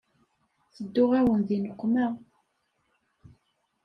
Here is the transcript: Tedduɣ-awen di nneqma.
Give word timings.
Tedduɣ-awen 0.75 1.41
di 1.47 1.57
nneqma. 1.59 2.05